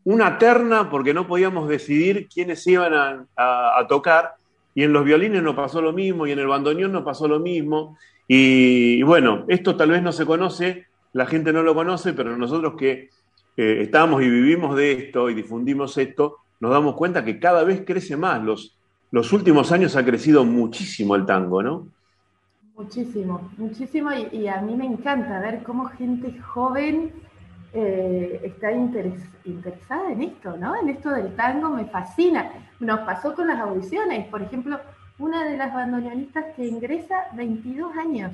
una 0.04 0.38
terna 0.38 0.90
porque 0.90 1.14
no 1.14 1.28
podíamos 1.28 1.70
decidir 1.70 2.28
quiénes 2.28 2.66
iban 2.68 3.28
a, 3.38 3.86
tocar. 3.88 4.34
Y 4.74 4.84
en 4.84 4.94
los 4.94 5.04
violines 5.04 5.44
no 5.44 5.56
pasó 5.56 5.82
lo 5.82 5.94
mismo, 5.94 6.26
y 6.26 6.32
en 6.32 6.40
el 6.40 6.48
bandoneón 6.48 6.92
no 6.92 7.04
pasó 7.04 7.28
lo 7.28 7.40
mismo. 7.40 7.98
Y, 8.28 9.02
bueno, 9.04 9.46
esto 9.48 9.76
tal 9.76 9.92
vez 9.92 10.02
no 10.02 10.12
se 10.12 10.26
conoce, 10.26 10.86
la 11.14 11.26
gente 11.26 11.52
no 11.52 11.64
lo 11.64 11.76
conoce, 11.76 12.14
pero 12.14 12.38
nosotros 12.38 12.76
que 12.78 13.10
eh, 13.58 13.80
estamos 13.82 14.22
y 14.22 14.30
vivimos 14.30 14.76
de 14.76 14.92
esto 14.94 15.30
y 15.30 15.34
difundimos 15.34 15.98
esto, 15.98 16.38
nos 16.60 16.72
damos 16.72 16.96
cuenta 16.96 17.26
que 17.26 17.40
cada 17.40 17.64
vez 17.64 17.84
crece 17.86 18.16
más 18.16 18.44
los, 18.44 18.79
los 19.12 19.34
últimos 19.34 19.72
años 19.72 19.96
ha 19.96 20.06
crecido 20.06 20.46
muchísimo 20.46 21.16
el 21.16 21.26
tango, 21.26 21.64
¿no? 21.64 21.88
Muchísimo, 22.76 23.50
muchísimo, 23.58 24.10
y, 24.14 24.48
a 24.48 24.62
mí 24.62 24.76
me 24.76 24.86
encanta 24.86 25.40
ver 25.40 25.64
cómo 25.64 25.86
gente 25.86 26.40
joven 26.40 27.12
eh, 27.74 28.40
está 28.44 28.72
interesada 28.72 30.12
en 30.12 30.22
esto, 30.22 30.56
¿no? 30.56 30.76
En 30.82 30.90
esto 30.90 31.10
del 31.10 31.36
tango 31.36 31.70
me 31.70 31.86
fascina. 31.86 32.52
Nos 32.80 33.02
pasó 33.02 33.36
con 33.36 33.48
las 33.48 33.60
audiciones, 33.60 34.28
por 34.28 34.42
ejemplo, 34.42 34.80
una 35.18 35.44
de 35.44 35.58
las 35.58 35.74
bandoneonistas 35.74 36.46
que 36.56 36.68
ingresa 36.68 37.26
22 37.34 37.98
años. 37.98 38.32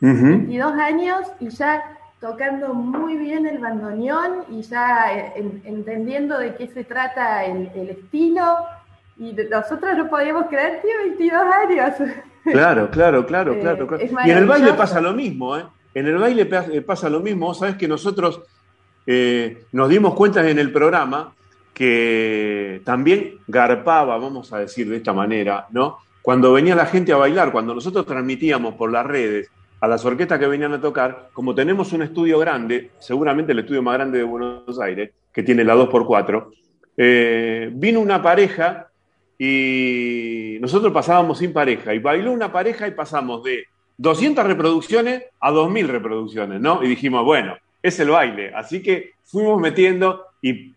22 0.00 0.72
años 0.74 1.28
y 1.40 1.48
ya 1.48 1.82
tocando 2.20 2.74
muy 2.74 3.16
bien 3.16 3.46
el 3.46 3.58
bandoneón 3.58 4.44
y 4.50 4.62
ya 4.62 5.16
eh, 5.16 5.60
entendiendo 5.64 6.38
de 6.38 6.54
qué 6.56 6.66
se 6.68 6.84
trata 6.84 7.44
el, 7.44 7.70
el 7.74 7.90
estilo, 7.90 8.58
y 9.18 9.34
nosotros 9.50 9.96
no 9.96 10.08
podíamos 10.08 10.46
creer, 10.46 10.80
tío, 10.80 10.92
22 11.04 11.42
años. 11.42 12.14
Claro, 12.44 12.90
claro, 12.90 13.26
claro, 13.26 13.52
eh, 13.52 13.60
claro. 13.60 13.88
y 14.24 14.30
en 14.30 14.38
el 14.38 14.46
baile 14.46 14.72
pasa 14.72 15.00
lo 15.00 15.12
mismo, 15.12 15.56
¿eh? 15.56 15.64
En 15.92 16.06
el 16.06 16.16
baile 16.16 16.48
eh, 16.72 16.80
pasa 16.80 17.10
lo 17.10 17.20
mismo. 17.20 17.52
Sabes 17.52 17.76
que 17.76 17.88
nosotros 17.88 18.40
eh, 19.06 19.64
nos 19.72 19.88
dimos 19.88 20.14
cuenta 20.14 20.48
en 20.48 20.58
el 20.58 20.72
programa 20.72 21.34
que 21.74 22.80
también 22.84 23.38
garpaba, 23.46 24.16
vamos 24.18 24.52
a 24.52 24.58
decir 24.58 24.88
de 24.88 24.96
esta 24.96 25.12
manera, 25.12 25.66
¿no? 25.70 25.98
Cuando 26.22 26.52
venía 26.52 26.74
la 26.74 26.86
gente 26.86 27.12
a 27.12 27.16
bailar, 27.16 27.52
cuando 27.52 27.74
nosotros 27.74 28.06
transmitíamos 28.06 28.74
por 28.74 28.90
las 28.90 29.04
redes 29.04 29.50
a 29.80 29.86
las 29.86 30.04
orquestas 30.04 30.38
que 30.38 30.46
venían 30.46 30.72
a 30.72 30.80
tocar, 30.80 31.30
como 31.32 31.54
tenemos 31.54 31.92
un 31.92 32.02
estudio 32.02 32.38
grande, 32.38 32.90
seguramente 32.98 33.52
el 33.52 33.60
estudio 33.60 33.82
más 33.82 33.94
grande 33.94 34.18
de 34.18 34.24
Buenos 34.24 34.80
Aires, 34.80 35.10
que 35.32 35.42
tiene 35.42 35.62
la 35.64 35.76
2x4, 35.76 37.70
vino 37.74 38.00
una 38.00 38.20
pareja 38.20 38.87
y 39.38 40.58
nosotros 40.60 40.92
pasábamos 40.92 41.38
sin 41.38 41.52
pareja 41.52 41.94
y 41.94 42.00
bailó 42.00 42.32
una 42.32 42.50
pareja 42.50 42.88
y 42.88 42.92
pasamos 42.92 43.44
de 43.44 43.66
200 43.96 44.44
reproducciones 44.44 45.24
a 45.40 45.50
2000 45.50 45.88
reproducciones, 45.88 46.60
¿no? 46.60 46.82
Y 46.82 46.88
dijimos, 46.88 47.24
bueno, 47.24 47.56
es 47.82 47.98
el 48.00 48.10
baile, 48.10 48.52
así 48.54 48.82
que 48.82 49.12
fuimos 49.24 49.60
metiendo 49.60 50.24
y 50.42 50.74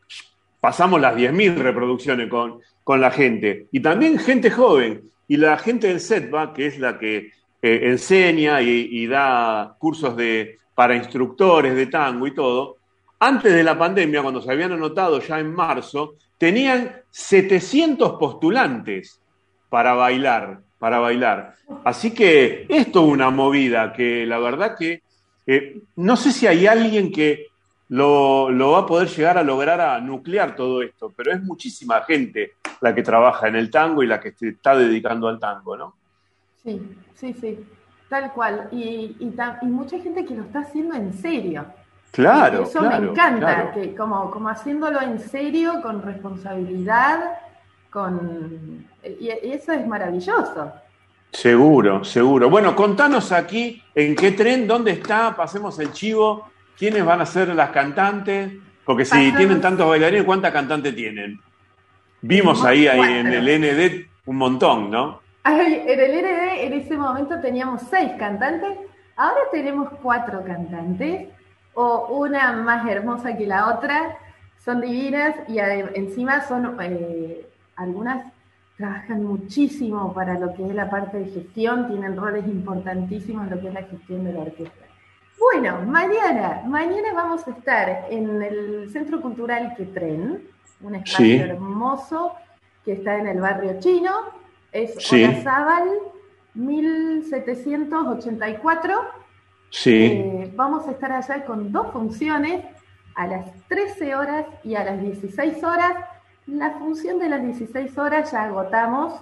pasamos 0.59 1.01
las 1.01 1.15
10.000 1.15 1.55
reproducciones 1.55 2.29
con, 2.29 2.59
con 2.83 3.01
la 3.01 3.11
gente. 3.11 3.67
Y 3.71 3.79
también 3.79 4.19
gente 4.19 4.51
joven. 4.51 5.03
Y 5.27 5.37
la 5.37 5.57
gente 5.57 5.87
del 5.87 5.99
SETBA, 5.99 6.53
que 6.53 6.67
es 6.67 6.77
la 6.77 6.99
que 6.99 7.31
eh, 7.61 7.79
enseña 7.83 8.61
y, 8.61 9.07
da 9.07 9.75
cursos 9.79 10.15
de, 10.17 10.57
para 10.75 10.95
instructores 10.95 11.75
de 11.75 11.87
tango 11.87 12.27
y 12.27 12.33
todo, 12.33 12.77
antes 13.23 13.53
de 13.53 13.63
la 13.63 13.77
pandemia, 13.77 14.23
cuando 14.23 14.41
se 14.41 14.51
habían 14.51 14.71
anotado 14.71 15.19
ya 15.19 15.39
en 15.39 15.53
marzo, 15.53 16.15
tenían 16.39 17.03
700 17.11 18.13
postulantes 18.13 19.21
para 19.69 19.93
bailar, 19.93 20.61
para 20.79 20.97
bailar. 20.97 21.53
Así 21.83 22.15
que 22.15 22.65
esto 22.67 23.05
es 23.05 23.07
una 23.07 23.29
movida 23.29 23.93
que 23.93 24.25
la 24.25 24.39
verdad 24.39 24.75
que 24.75 25.03
eh, 25.45 25.83
no 25.97 26.15
sé 26.17 26.31
si 26.31 26.47
hay 26.47 26.65
alguien 26.65 27.11
que 27.11 27.45
lo, 27.89 28.47
va 28.71 28.79
a 28.79 28.85
poder 28.87 29.07
llegar 29.07 29.37
a 29.37 29.43
lograr 29.43 29.79
a 29.81 30.01
nuclear 30.01 30.55
todo 30.55 30.81
esto, 30.81 31.13
pero 31.15 31.31
es 31.31 31.43
muchísima 31.43 32.01
gente 32.01 32.53
la 32.79 32.95
que 32.95 33.03
trabaja 33.03 33.49
en 33.49 33.55
el 33.55 33.69
tango 33.69 34.01
y 34.01 34.07
la 34.07 34.19
que 34.19 34.31
se 34.31 34.49
está 34.49 34.75
dedicando 34.75 35.27
al 35.27 35.37
tango, 35.37 35.77
¿no? 35.77 35.95
Sí, 36.63 36.81
sí, 37.13 37.35
sí, 37.39 37.59
tal 38.09 38.33
cual. 38.33 38.67
Y, 38.71 39.15
y 39.19 39.65
mucha 39.67 39.99
gente 39.99 40.25
que 40.25 40.33
lo 40.33 40.41
está 40.41 40.61
haciendo 40.61 40.95
en 40.95 41.13
serio. 41.13 41.67
Claro. 42.11 42.63
Eso 42.63 42.81
me 42.81 42.95
encanta, 42.95 43.71
que 43.71 43.95
como, 43.95 44.29
como 44.29 44.49
haciéndolo 44.49 45.01
en 45.01 45.19
serio, 45.19 45.81
con 45.81 46.01
responsabilidad, 46.01 47.39
con 47.89 48.85
y, 49.03 49.29
eso 49.29 49.71
es 49.71 49.87
maravilloso. 49.87 50.73
Seguro, 51.31 52.03
seguro. 52.03 52.49
Bueno, 52.49 52.75
contanos 52.75 53.31
aquí 53.31 53.81
en 53.95 54.15
qué 54.15 54.31
tren, 54.31 54.67
dónde 54.67 54.91
está, 54.91 55.33
pasemos 55.35 55.79
el 55.79 55.93
chivo, 55.93 56.51
quiénes 56.77 57.05
van 57.05 57.21
a 57.21 57.25
ser 57.25 57.47
las 57.55 57.69
cantantes, 57.69 58.51
porque 58.83 59.05
si 59.05 59.31
tienen 59.31 59.61
tantos 59.61 59.87
bailarines, 59.87 60.25
¿cuántas 60.25 60.51
cantantes 60.51 60.93
tienen? 60.93 61.39
Vimos 62.21 62.63
ahí, 62.65 62.87
ahí 62.87 63.19
en 63.19 63.27
el 63.27 63.61
ND 63.61 64.07
un 64.25 64.35
montón, 64.35 64.91
¿no? 64.91 65.21
en 65.45 65.99
el 65.99 66.21
ND 66.21 66.65
en 66.65 66.73
ese 66.73 66.97
momento 66.97 67.39
teníamos 67.39 67.81
seis 67.89 68.11
cantantes, 68.19 68.77
ahora 69.15 69.39
tenemos 69.51 69.89
cuatro 70.01 70.43
cantantes 70.45 71.29
o 71.73 72.17
una 72.17 72.53
más 72.53 72.87
hermosa 72.87 73.37
que 73.37 73.47
la 73.47 73.75
otra, 73.75 74.17
son 74.63 74.81
divinas 74.81 75.35
y 75.47 75.59
encima 75.59 76.47
son, 76.47 76.77
eh, 76.81 77.47
algunas 77.75 78.31
trabajan 78.77 79.23
muchísimo 79.23 80.13
para 80.13 80.39
lo 80.39 80.53
que 80.53 80.67
es 80.67 80.73
la 80.73 80.89
parte 80.89 81.19
de 81.19 81.31
gestión, 81.31 81.87
tienen 81.87 82.17
roles 82.17 82.47
importantísimos 82.47 83.45
en 83.45 83.55
lo 83.55 83.61
que 83.61 83.67
es 83.67 83.73
la 83.73 83.83
gestión 83.83 84.23
de 84.23 84.33
la 84.33 84.39
orquesta. 84.39 84.85
Bueno, 85.39 85.81
mañana, 85.85 86.63
mañana 86.65 87.13
vamos 87.13 87.47
a 87.47 87.51
estar 87.51 88.07
en 88.09 88.41
el 88.41 88.89
Centro 88.91 89.21
Cultural 89.21 89.75
Quetren, 89.75 90.41
un 90.81 90.95
espacio 90.95 91.45
hermoso 91.45 92.33
que 92.85 92.93
está 92.93 93.17
en 93.17 93.27
el 93.27 93.39
barrio 93.39 93.79
chino, 93.79 94.11
es 94.71 94.95
sí. 94.99 95.27
1784 96.53 99.20
Sí. 99.71 100.05
Eh, 100.05 100.51
vamos 100.55 100.87
a 100.87 100.91
estar 100.91 101.11
allá 101.11 101.43
con 101.45 101.71
dos 101.71 101.91
funciones, 101.91 102.63
a 103.15 103.27
las 103.27 103.51
13 103.67 104.15
horas 104.15 104.45
y 104.63 104.75
a 104.75 104.83
las 104.83 105.01
16 105.01 105.63
horas. 105.63 105.93
La 106.45 106.71
función 106.71 107.19
de 107.19 107.29
las 107.29 107.41
16 107.41 107.97
horas 107.97 108.31
ya 108.31 108.43
agotamos. 108.43 109.13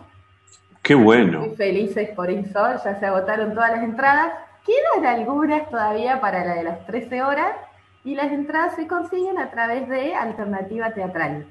Qué 0.82 0.96
bueno. 0.96 1.42
Muy 1.42 1.56
felices 1.56 2.10
por 2.16 2.30
eso, 2.30 2.84
ya 2.84 3.00
se 3.00 3.06
agotaron 3.06 3.54
todas 3.54 3.72
las 3.72 3.84
entradas. 3.84 4.34
Quedan 4.66 5.06
algunas 5.06 5.70
todavía 5.70 6.20
para 6.20 6.44
la 6.44 6.56
de 6.56 6.64
las 6.64 6.86
13 6.86 7.22
horas 7.24 7.56
y 8.04 8.16
las 8.16 8.32
entradas 8.32 8.76
se 8.76 8.88
consiguen 8.88 9.38
a 9.38 9.52
través 9.52 9.88
de 9.88 10.16
Alternativa 10.16 10.92
Teatral. 10.94 11.46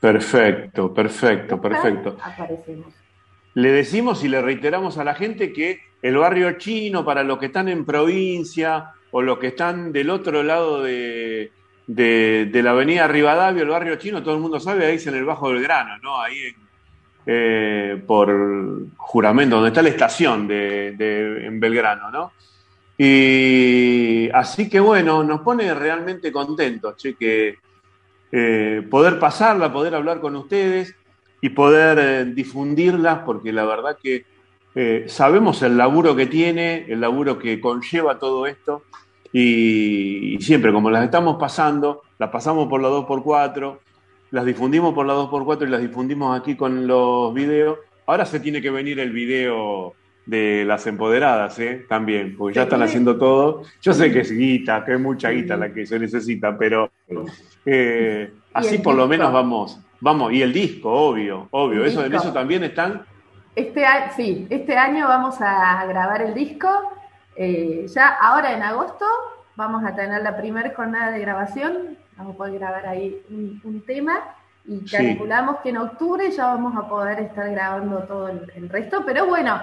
Perfecto, 0.00 0.94
perfecto, 0.94 1.60
perfecto. 1.60 2.16
Aparecemos. 2.22 2.94
Le 3.54 3.72
decimos 3.72 4.24
y 4.24 4.28
le 4.28 4.40
reiteramos 4.40 4.98
a 4.98 5.04
la 5.04 5.14
gente 5.14 5.52
que 5.52 5.80
el 6.02 6.16
barrio 6.16 6.52
chino 6.58 7.04
para 7.04 7.22
los 7.22 7.38
que 7.38 7.46
están 7.46 7.68
en 7.68 7.84
provincia 7.84 8.92
o 9.10 9.22
los 9.22 9.38
que 9.38 9.48
están 9.48 9.92
del 9.92 10.10
otro 10.10 10.42
lado 10.42 10.82
de, 10.82 11.52
de, 11.86 12.62
la 12.62 12.70
avenida 12.70 13.08
Rivadavia, 13.08 13.62
el 13.62 13.68
barrio 13.68 13.96
chino, 13.96 14.22
todo 14.22 14.34
el 14.34 14.40
mundo 14.40 14.60
sabe, 14.60 14.86
ahí 14.86 14.96
es 14.96 15.06
en 15.06 15.14
el 15.14 15.24
Bajo 15.24 15.50
del 15.50 15.62
Grano, 15.62 15.98
¿no? 15.98 16.20
Ahí 16.20 16.54
eh, 17.26 18.02
por 18.06 18.86
juramento, 18.96 19.56
donde 19.56 19.68
está 19.68 19.82
la 19.82 19.90
estación 19.90 20.48
de, 20.48 21.46
en 21.46 21.60
Belgrano, 21.60 22.10
¿no? 22.10 22.32
Y 22.96 24.28
así 24.32 24.68
que 24.68 24.80
bueno, 24.80 25.22
nos 25.22 25.40
pone 25.40 25.72
realmente 25.74 26.32
contentos, 26.32 26.96
che, 26.96 27.14
que 27.14 27.58
eh, 28.32 28.86
poder 28.90 29.18
pasarla, 29.18 29.72
poder 29.72 29.94
hablar 29.94 30.20
con 30.20 30.36
ustedes 30.36 30.94
y 31.40 31.50
poder 31.50 31.98
eh, 31.98 32.24
difundirlas, 32.26 33.20
porque 33.20 33.52
la 33.52 33.64
verdad 33.64 33.98
que 34.02 34.24
sabemos 35.06 35.62
el 35.62 35.76
laburo 35.76 36.14
que 36.14 36.26
tiene, 36.26 36.86
el 36.88 37.00
laburo 37.00 37.38
que 37.38 37.60
conlleva 37.60 38.18
todo 38.18 38.46
esto, 38.46 38.82
y, 39.32 40.38
siempre, 40.40 40.72
como 40.72 40.90
las 40.90 41.04
estamos 41.04 41.36
pasando, 41.38 42.02
las 42.18 42.30
pasamos 42.30 42.68
por 42.68 42.82
la 42.82 42.88
2x4, 42.88 43.78
las 44.32 44.44
difundimos 44.44 44.94
por 44.94 45.06
la 45.06 45.14
2x4 45.14 45.66
y 45.66 45.70
las 45.70 45.80
difundimos 45.80 46.38
aquí 46.38 46.56
con 46.56 46.86
los 46.86 47.32
videos. 47.32 47.78
Ahora 48.06 48.26
se 48.26 48.40
tiene 48.40 48.60
que 48.60 48.70
venir 48.70 48.98
el 48.98 49.12
video 49.12 49.94
de 50.26 50.64
las 50.66 50.86
empoderadas, 50.86 51.58
¿eh? 51.58 51.84
También, 51.88 52.36
porque 52.36 52.56
ya 52.56 52.62
están 52.64 52.82
haciendo 52.82 53.16
todo. 53.18 53.62
Yo 53.80 53.92
sé 53.92 54.12
que 54.12 54.20
es 54.20 54.32
guita, 54.32 54.84
que 54.84 54.94
es 54.94 55.00
mucha 55.00 55.30
guita 55.30 55.56
la 55.56 55.72
que 55.72 55.86
se 55.86 55.98
necesita, 55.98 56.56
pero 56.56 56.90
eh, 57.64 58.30
así 58.52 58.78
por 58.78 58.94
lo 58.94 59.08
menos 59.08 59.32
vamos, 59.32 59.80
vamos, 60.00 60.32
y 60.32 60.42
el 60.42 60.52
disco, 60.52 60.92
obvio, 60.92 61.48
obvio, 61.50 61.84
eso, 61.84 62.04
en 62.04 62.14
eso 62.14 62.32
también 62.32 62.64
están. 62.64 63.02
Este, 63.54 63.84
sí, 64.16 64.46
este 64.50 64.76
año 64.76 65.08
vamos 65.08 65.36
a 65.40 65.84
grabar 65.86 66.22
el 66.22 66.34
disco 66.34 66.68
eh, 67.36 67.86
ya 67.88 68.08
ahora 68.20 68.52
en 68.52 68.62
agosto 68.62 69.06
vamos 69.56 69.82
a 69.84 69.94
tener 69.94 70.22
la 70.22 70.36
primera 70.36 70.74
jornada 70.74 71.10
de 71.12 71.20
grabación, 71.20 71.96
vamos 72.16 72.34
a 72.34 72.36
poder 72.36 72.58
grabar 72.58 72.86
ahí 72.86 73.22
un, 73.30 73.82
tema 73.86 74.20
y 74.66 74.84
calculamos 74.84 75.56
que 75.62 75.70
en 75.70 75.78
octubre 75.78 76.30
ya 76.30 76.46
vamos 76.46 76.76
a 76.76 76.86
poder 76.88 77.18
estar 77.20 77.50
grabando 77.50 78.00
todo 78.00 78.28
el, 78.28 78.68
resto, 78.68 79.04
pero 79.06 79.26
bueno, 79.26 79.58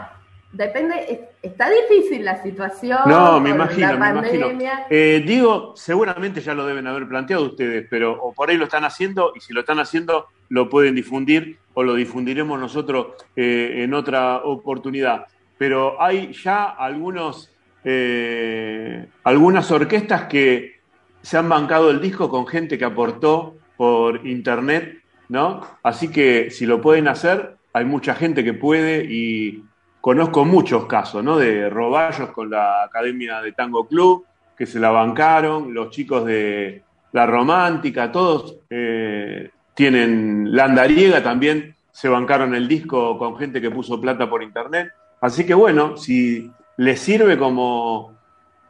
depende, 0.51 1.29
está 1.41 1.69
difícil 1.69 2.25
la 2.25 2.41
situación. 2.41 2.99
No, 3.05 3.39
me 3.39 3.51
imagino, 3.51 3.93
la 3.93 3.99
pandemia. 3.99 4.87
Eh, 4.89 5.23
digo, 5.25 5.73
seguramente 5.75 6.41
ya 6.41 6.53
lo 6.53 6.65
deben 6.65 6.87
haber 6.87 7.07
planteado 7.07 7.45
ustedes, 7.45 7.85
pero 7.89 8.13
o 8.21 8.33
por 8.33 8.49
ahí 8.49 8.57
lo 8.57 8.65
están 8.65 8.85
haciendo 8.85 9.33
y 9.35 9.39
si 9.39 9.53
lo 9.53 9.59
están 9.59 9.79
haciendo 9.79 10.27
lo 10.49 10.69
pueden 10.69 10.95
difundir 10.95 11.59
o 11.77 11.83
lo 11.83 11.93
difundiremos 11.93 12.59
nosotros 12.59 13.09
eh, 13.35 13.83
en 13.83 13.93
otra 13.93 14.37
oportunidad. 14.37 15.27
Pero 15.59 16.01
hay 16.01 16.33
ya 16.33 16.63
algunos 16.71 17.51
eh, 17.83 19.05
algunas 19.23 19.69
orquestas 19.69 20.23
que 20.23 20.79
se 21.21 21.37
han 21.37 21.47
bancado 21.47 21.91
el 21.91 22.01
disco 22.01 22.29
con 22.29 22.47
gente 22.47 22.79
que 22.79 22.85
aportó 22.85 23.57
por 23.77 24.25
internet, 24.25 25.03
¿no? 25.29 25.61
Así 25.83 26.07
que 26.07 26.49
si 26.49 26.65
lo 26.65 26.81
pueden 26.81 27.07
hacer, 27.07 27.57
hay 27.73 27.85
mucha 27.85 28.15
gente 28.15 28.43
que 28.43 28.55
puede 28.55 29.05
y 29.07 29.63
conozco 30.01 30.45
muchos 30.45 30.87
casos, 30.87 31.23
¿no? 31.23 31.37
De 31.37 31.69
roballos 31.69 32.31
con 32.31 32.49
la 32.49 32.85
Academia 32.85 33.39
de 33.41 33.51
Tango 33.51 33.87
Club, 33.87 34.25
que 34.57 34.65
se 34.65 34.79
la 34.79 34.89
bancaron, 34.89 35.71
los 35.75 35.91
chicos 35.91 36.25
de 36.25 36.81
La 37.11 37.27
Romántica, 37.27 38.11
todos 38.11 38.61
eh, 38.67 39.51
tienen 39.77 40.55
la 40.55 40.65
andariega 40.65 41.21
también, 41.21 41.75
se 41.91 42.09
bancaron 42.09 42.55
el 42.55 42.67
disco 42.67 43.15
con 43.19 43.37
gente 43.37 43.61
que 43.61 43.69
puso 43.69 44.01
plata 44.01 44.27
por 44.27 44.41
internet. 44.41 44.89
Así 45.21 45.45
que 45.45 45.53
bueno, 45.53 45.97
si 45.97 46.49
le 46.77 46.97
sirve 46.97 47.37
como, 47.37 48.15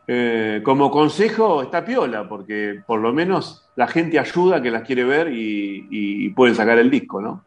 eh, 0.05 0.59
como 0.65 0.91
consejo, 0.91 1.61
está 1.61 1.85
piola, 1.85 2.27
porque 2.27 2.81
por 2.85 2.99
lo 2.99 3.13
menos 3.13 3.69
la 3.77 3.87
gente 3.87 4.19
ayuda 4.19 4.61
que 4.61 4.69
las 4.69 4.83
quiere 4.83 5.05
ver 5.05 5.29
y, 5.31 6.29
pueden 6.35 6.55
sacar 6.55 6.77
el 6.77 6.91
disco, 6.91 7.21
¿no? 7.21 7.45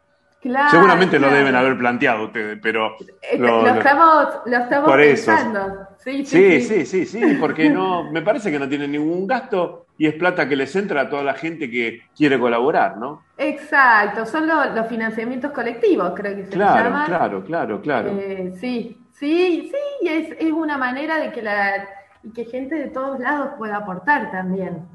Seguramente 0.69 1.19
lo 1.19 1.29
deben 1.29 1.55
haber 1.55 1.77
planteado 1.77 2.25
ustedes, 2.25 2.59
pero... 2.61 2.95
Eh, 3.21 3.37
lo, 3.37 3.67
estamos, 3.67 4.27
lo 4.45 4.57
estamos 4.57 4.91
pensando. 4.91 5.87
Sí 5.99 6.25
sí, 6.25 6.61
sí 6.61 6.85
sí 6.85 7.05
sí, 7.05 7.37
porque 7.39 7.69
no, 7.69 8.11
me 8.11 8.23
parece 8.23 8.51
que 8.51 8.57
no 8.57 8.67
tiene 8.67 8.87
ningún 8.87 9.27
gasto 9.27 9.85
y 9.99 10.07
es 10.07 10.15
plata 10.15 10.49
que 10.49 10.55
les 10.55 10.75
entra 10.75 11.01
a 11.01 11.09
toda 11.09 11.21
la 11.21 11.35
gente 11.35 11.69
que 11.69 12.01
quiere 12.17 12.39
colaborar, 12.39 12.97
¿no? 12.97 13.23
Exacto, 13.37 14.25
son 14.25 14.47
los 14.47 14.87
financiamientos 14.87 15.51
colectivos, 15.51 16.13
creo 16.15 16.35
que 16.35 16.45
se 16.45 16.57
llaman. 16.57 17.05
Claro, 17.05 17.43
claro, 17.43 17.81
claro. 17.81 18.09
Eh, 18.17 18.53
sí, 18.59 18.97
Sí, 19.21 19.71
sí, 19.71 20.07
es, 20.07 20.29
es 20.39 20.51
una 20.51 20.79
manera 20.79 21.19
de 21.19 21.31
que, 21.31 21.43
la, 21.43 21.87
que 22.33 22.43
gente 22.45 22.73
de 22.73 22.87
todos 22.87 23.19
lados 23.19 23.51
pueda 23.55 23.77
aportar 23.77 24.31
también. 24.31 24.87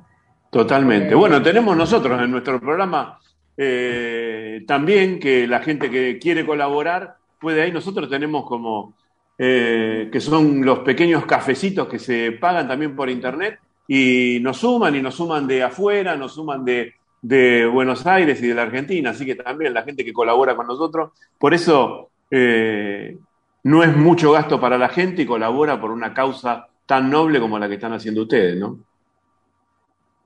Totalmente. 0.51 1.13
Eh, 1.13 1.15
bueno, 1.15 1.41
tenemos 1.41 1.77
nosotros 1.77 2.21
en 2.21 2.33
nuestro 2.33 2.59
programa 2.59 3.21
eh, 3.57 4.65
también 4.67 5.19
que 5.19 5.47
la 5.47 5.61
gente 5.61 5.91
que 5.91 6.19
quiere 6.19 6.45
colaborar 6.45 7.17
puede 7.41 7.63
ahí. 7.63 7.73
Nosotros 7.73 8.09
tenemos 8.09 8.47
como 8.47 8.95
eh, 9.39 10.09
que 10.11 10.21
son 10.21 10.65
los 10.65 10.81
pequeños 10.81 11.27
cafecitos 11.27 11.89
que 11.89 11.99
se 11.99 12.33
pagan 12.33 12.69
también 12.69 12.97
por 12.97 13.11
internet 13.11 13.59
y 13.89 14.39
nos 14.41 14.59
suman 14.59 14.95
y 14.95 15.03
nos 15.03 15.15
suman 15.15 15.47
de 15.47 15.63
afuera, 15.63 16.17
nos 16.17 16.35
suman 16.35 16.65
de, 16.65 16.95
de 17.23 17.67
Buenos 17.67 18.07
Aires 18.07 18.43
y 18.43 18.49
de 18.49 18.55
la 18.55 18.63
Argentina. 18.63 19.11
Así 19.11 19.25
que 19.25 19.35
también 19.35 19.75
la 19.75 19.83
gente 19.83 20.05
que 20.05 20.13
colabora 20.13 20.57
con 20.57 20.67
nosotros. 20.67 21.11
Por 21.39 21.55
eso 21.55 22.11
no 22.31 23.83
es 23.83 23.97
mucho 23.97 24.33
gasto 24.33 24.61
para 24.61 24.79
la 24.79 24.89
gente 24.89 25.23
y 25.23 25.27
colabora 25.27 25.81
por 25.81 25.91
una 25.91 26.13
causa 26.13 26.69
tan 26.87 27.11
noble 27.11 27.41
como 27.41 27.59
la 27.59 27.69
que 27.69 27.75
están 27.75 27.93
haciendo 27.93 28.23
ustedes, 28.23 28.57
¿no? 28.57 28.79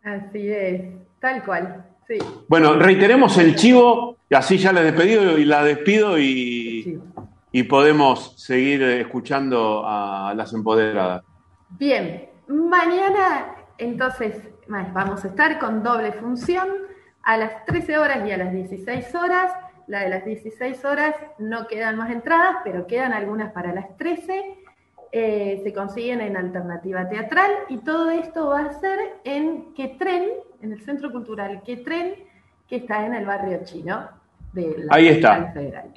Así 0.02 0.48
es, 0.48 0.82
tal 1.20 1.44
cual, 1.44 1.89
sí. 2.10 2.18
Bueno, 2.48 2.74
reiteremos 2.74 3.38
el 3.38 3.54
chivo, 3.54 4.16
y 4.28 4.34
así 4.34 4.58
ya 4.58 4.72
la 4.72 4.82
despedido 4.82 5.38
y 5.38 5.44
la 5.44 5.62
despido 5.64 6.18
y, 6.18 7.00
y 7.52 7.62
podemos 7.64 8.34
seguir 8.36 8.82
escuchando 8.82 9.82
a 9.86 10.34
las 10.36 10.52
empoderadas. 10.52 11.22
Bien, 11.70 12.28
mañana 12.48 13.54
entonces 13.78 14.36
vamos 14.68 15.24
a 15.24 15.28
estar 15.28 15.58
con 15.58 15.82
doble 15.82 16.12
función 16.12 16.68
a 17.22 17.36
las 17.36 17.64
13 17.66 17.98
horas 17.98 18.26
y 18.26 18.32
a 18.32 18.36
las 18.38 18.52
16 18.52 19.14
horas 19.14 19.52
la 19.90 20.02
de 20.02 20.08
las 20.08 20.24
16 20.24 20.84
horas 20.84 21.16
no 21.38 21.66
quedan 21.66 21.96
más 21.96 22.12
entradas, 22.12 22.58
pero 22.62 22.86
quedan 22.86 23.12
algunas 23.12 23.52
para 23.52 23.74
las 23.74 23.96
13. 23.96 24.59
Eh, 25.12 25.60
se 25.64 25.72
consiguen 25.72 26.20
en 26.20 26.36
alternativa 26.36 27.08
teatral 27.08 27.50
y 27.68 27.78
todo 27.78 28.10
esto 28.10 28.50
va 28.50 28.60
a 28.60 28.72
ser 28.78 28.98
en 29.24 29.74
Quetren, 29.74 30.28
en 30.62 30.72
el 30.72 30.80
Centro 30.82 31.10
Cultural 31.10 31.62
Quetren, 31.64 32.14
que 32.68 32.76
está 32.76 33.04
en 33.04 33.14
el 33.14 33.26
barrio 33.26 33.60
chino 33.64 34.08
de 34.52 34.76
la 34.78 34.94
Ahí 34.94 35.08
está. 35.08 35.50
Federal. 35.52 35.92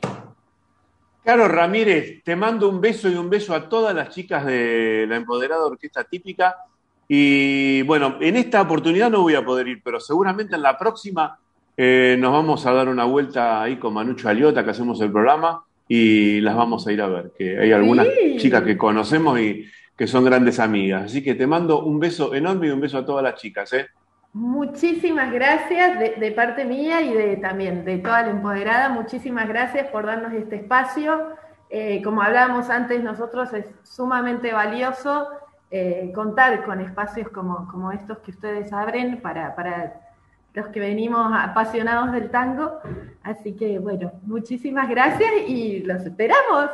Claro, 1.23 1.47
Ramírez, 1.47 2.23
te 2.23 2.35
mando 2.35 2.67
un 2.67 2.81
beso 2.81 3.07
y 3.07 3.15
un 3.15 3.29
beso 3.29 3.53
a 3.53 3.69
todas 3.69 3.95
las 3.95 4.09
chicas 4.09 4.45
de 4.45 5.05
la 5.07 5.15
Empoderada 5.15 5.65
Orquesta 5.65 6.03
Típica. 6.03 6.57
Y 7.07 7.83
bueno, 7.83 8.17
en 8.19 8.35
esta 8.35 8.61
oportunidad 8.61 9.11
no 9.11 9.21
voy 9.21 9.35
a 9.35 9.45
poder 9.45 9.67
ir, 9.67 9.81
pero 9.83 9.99
seguramente 9.99 10.55
en 10.55 10.63
la 10.63 10.77
próxima 10.77 11.37
eh, 11.77 12.17
nos 12.19 12.33
vamos 12.33 12.65
a 12.65 12.73
dar 12.73 12.89
una 12.89 13.05
vuelta 13.05 13.61
ahí 13.61 13.77
con 13.77 13.93
Manucho 13.93 14.27
Aliota, 14.27 14.63
que 14.63 14.71
hacemos 14.71 14.99
el 15.01 15.11
programa, 15.11 15.63
y 15.87 16.41
las 16.41 16.55
vamos 16.55 16.87
a 16.87 16.91
ir 16.91 17.01
a 17.01 17.07
ver, 17.07 17.31
que 17.37 17.59
hay 17.59 17.71
algunas 17.71 18.07
chicas 18.37 18.63
que 18.63 18.77
conocemos 18.77 19.39
y 19.39 19.65
que 19.95 20.07
son 20.07 20.25
grandes 20.25 20.59
amigas. 20.59 21.03
Así 21.05 21.23
que 21.23 21.35
te 21.35 21.47
mando 21.47 21.83
un 21.83 21.99
beso 21.99 22.33
enorme 22.33 22.67
y 22.67 22.69
un 22.71 22.81
beso 22.81 22.97
a 22.97 23.05
todas 23.05 23.23
las 23.23 23.35
chicas. 23.35 23.71
¿eh? 23.73 23.87
Muchísimas 24.33 25.31
gracias 25.31 25.99
de, 25.99 26.31
parte 26.31 26.65
mía 26.65 27.01
y 27.01 27.13
de 27.13 27.37
también 27.37 27.85
de 27.85 27.99
toda 27.99 28.23
la 28.23 28.31
empoderada. 28.31 28.89
Muchísimas 28.89 29.47
gracias 29.47 29.87
por 29.87 30.05
darnos 30.05 30.33
este 30.33 30.55
espacio. 30.55 31.35
Eh, 31.69 32.01
como 32.03 32.21
hablábamos 32.21 32.69
antes, 32.69 33.03
nosotros 33.03 33.53
es 33.53 33.65
sumamente 33.83 34.53
valioso 34.53 35.27
eh, 35.69 36.11
contar 36.13 36.63
con 36.65 36.81
espacios 36.81 37.29
como, 37.29 37.67
como 37.67 37.91
estos 37.91 38.19
que 38.19 38.31
ustedes 38.31 38.71
abren 38.71 39.21
para, 39.21 39.55
para 39.55 40.12
los 40.53 40.67
que 40.67 40.79
venimos 40.79 41.31
apasionados 41.33 42.11
del 42.11 42.29
tango. 42.29 42.79
Así 43.23 43.53
que 43.53 43.79
bueno, 43.79 44.11
muchísimas 44.23 44.89
gracias 44.89 45.31
y 45.47 45.79
los 45.79 46.05
esperamos. 46.05 46.69